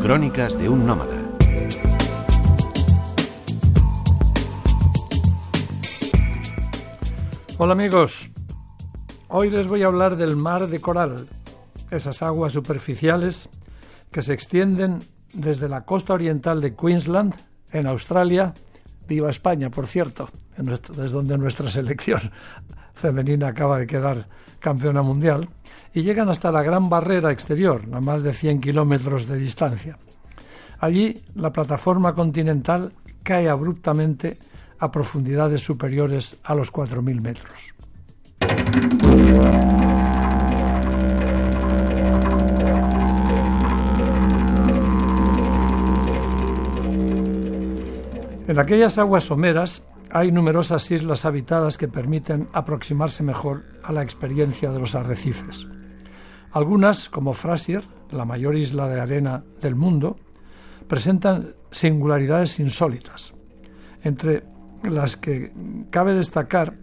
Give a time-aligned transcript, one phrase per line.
[0.00, 1.16] Crónicas de un nómada.
[7.58, 8.30] Hola amigos,
[9.28, 11.28] hoy les voy a hablar del mar de coral,
[11.90, 13.48] esas aguas superficiales
[14.12, 15.00] que se extienden
[15.34, 17.34] desde la costa oriental de Queensland,
[17.72, 18.54] en Australia,
[19.08, 22.30] viva España, por cierto, desde donde nuestra selección
[22.98, 24.28] femenina acaba de quedar
[24.58, 25.48] campeona mundial,
[25.94, 29.98] y llegan hasta la Gran Barrera exterior, a más de 100 kilómetros de distancia.
[30.80, 32.92] Allí la plataforma continental
[33.22, 34.36] cae abruptamente
[34.78, 37.74] a profundidades superiores a los 4.000 metros.
[48.46, 54.70] En aquellas aguas someras hay numerosas islas habitadas que permiten aproximarse mejor a la experiencia
[54.70, 55.66] de los arrecifes.
[56.52, 60.16] Algunas, como Frasier, la mayor isla de arena del mundo,
[60.88, 63.34] presentan singularidades insólitas,
[64.02, 64.44] entre
[64.88, 65.52] las que
[65.90, 66.74] cabe destacar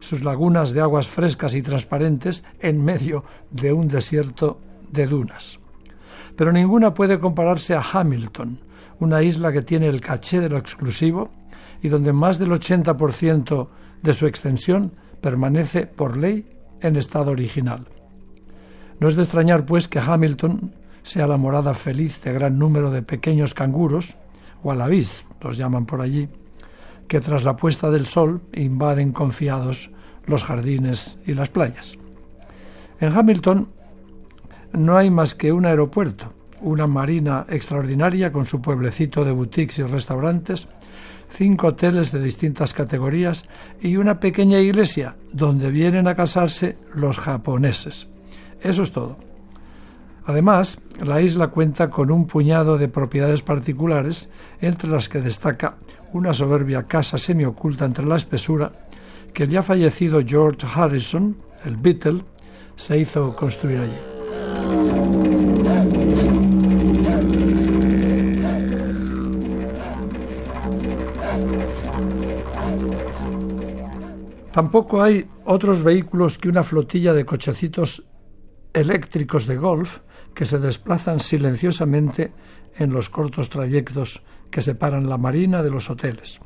[0.00, 4.60] sus lagunas de aguas frescas y transparentes en medio de un desierto
[4.90, 5.58] de dunas.
[6.36, 8.60] Pero ninguna puede compararse a Hamilton,
[9.00, 11.30] una isla que tiene el caché de lo exclusivo
[11.84, 13.68] y donde más del 80%
[14.02, 16.46] de su extensión permanece por ley
[16.80, 17.86] en estado original.
[19.00, 23.02] No es de extrañar, pues, que Hamilton sea la morada feliz de gran número de
[23.02, 24.16] pequeños canguros,
[24.62, 26.30] o los llaman por allí,
[27.06, 29.90] que tras la puesta del sol invaden confiados
[30.24, 31.98] los jardines y las playas.
[32.98, 33.68] En Hamilton
[34.72, 36.32] no hay más que un aeropuerto,
[36.62, 40.66] una marina extraordinaria con su pueblecito de boutiques y restaurantes,
[41.34, 43.44] cinco hoteles de distintas categorías
[43.80, 48.08] y una pequeña iglesia donde vienen a casarse los japoneses.
[48.62, 49.18] Eso es todo.
[50.26, 55.76] Además, la isla cuenta con un puñado de propiedades particulares, entre las que destaca
[56.12, 58.72] una soberbia casa semioculta entre la espesura
[59.34, 62.22] que el ya fallecido George Harrison, el Beatle,
[62.76, 64.13] se hizo construir allí.
[74.54, 78.04] Tampoco hay otros vehículos que una flotilla de cochecitos
[78.72, 79.98] eléctricos de golf
[80.32, 82.32] que se desplazan silenciosamente
[82.78, 84.22] en los cortos trayectos
[84.52, 86.38] que separan la marina de los hoteles.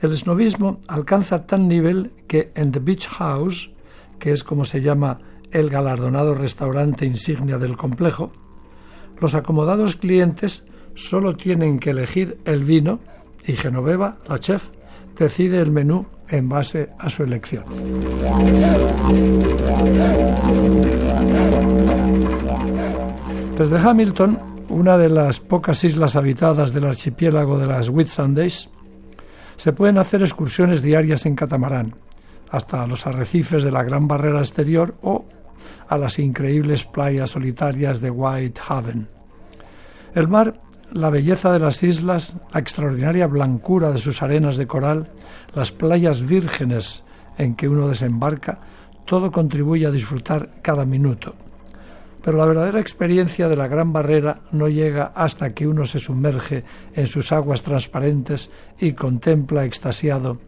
[0.00, 3.72] El esnovismo alcanza tal nivel que en The Beach House,
[4.18, 8.32] que es como se llama el galardonado restaurante insignia del complejo,
[9.20, 13.00] los acomodados clientes solo tienen que elegir el vino
[13.46, 14.70] y Genoveva, la chef,
[15.18, 17.64] decide el menú en base a su elección.
[23.56, 24.38] Desde Hamilton,
[24.68, 28.68] una de las pocas islas habitadas del archipiélago de las Whitsundays,
[29.56, 31.94] se pueden hacer excursiones diarias en catamarán
[32.50, 35.24] hasta los arrecifes de la Gran Barrera Exterior o
[35.88, 39.08] a las increíbles playas solitarias de Whitehaven.
[40.14, 40.60] El mar
[40.92, 45.08] la belleza de las islas, la extraordinaria blancura de sus arenas de coral,
[45.54, 47.04] las playas vírgenes
[47.36, 48.60] en que uno desembarca,
[49.04, 51.34] todo contribuye a disfrutar cada minuto.
[52.22, 56.64] Pero la verdadera experiencia de la Gran Barrera no llega hasta que uno se sumerge
[56.94, 60.38] en sus aguas transparentes y contempla extasiado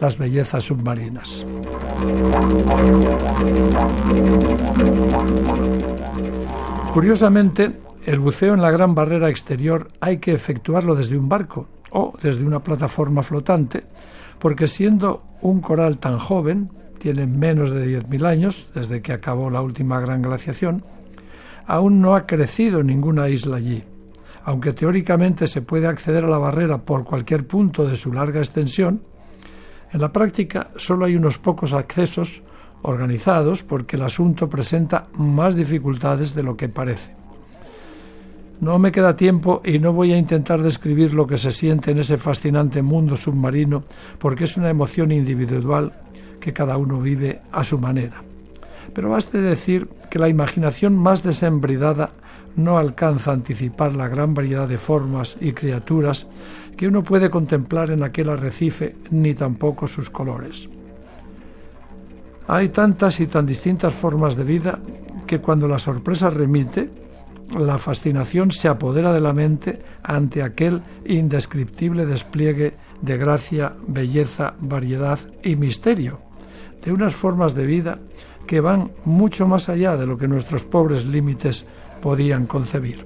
[0.00, 1.44] las bellezas submarinas.
[6.94, 7.72] Curiosamente,
[8.08, 12.42] el buceo en la gran barrera exterior hay que efectuarlo desde un barco o desde
[12.42, 13.84] una plataforma flotante,
[14.38, 19.60] porque siendo un coral tan joven, tiene menos de 10.000 años desde que acabó la
[19.60, 20.82] última gran glaciación,
[21.66, 23.84] aún no ha crecido ninguna isla allí.
[24.42, 29.02] Aunque teóricamente se puede acceder a la barrera por cualquier punto de su larga extensión,
[29.92, 32.42] en la práctica solo hay unos pocos accesos
[32.80, 37.17] organizados porque el asunto presenta más dificultades de lo que parece.
[38.60, 41.98] No me queda tiempo y no voy a intentar describir lo que se siente en
[41.98, 43.84] ese fascinante mundo submarino
[44.18, 45.92] porque es una emoción individual
[46.40, 48.22] que cada uno vive a su manera.
[48.92, 52.10] Pero baste decir que la imaginación más desembridada
[52.56, 56.26] no alcanza a anticipar la gran variedad de formas y criaturas
[56.76, 60.68] que uno puede contemplar en aquel arrecife, ni tampoco sus colores.
[62.48, 64.78] Hay tantas y tan distintas formas de vida
[65.26, 66.90] que cuando la sorpresa remite,
[67.58, 75.18] la fascinación se apodera de la mente ante aquel indescriptible despliegue de gracia, belleza, variedad
[75.42, 76.20] y misterio,
[76.84, 77.98] de unas formas de vida
[78.46, 81.66] que van mucho más allá de lo que nuestros pobres límites
[82.02, 83.04] podían concebir.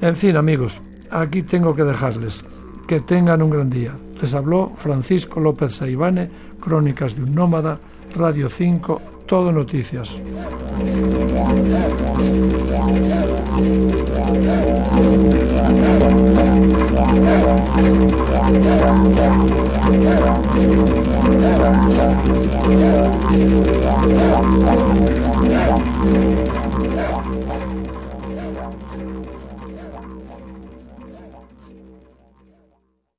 [0.00, 0.80] En fin, amigos,
[1.10, 2.44] aquí tengo que dejarles.
[2.86, 3.96] Que tengan un gran día.
[4.20, 6.28] Les habló Francisco López Saibane,
[6.60, 7.78] Crónicas de un Nómada,
[8.14, 10.14] Radio 5, Todo Noticias.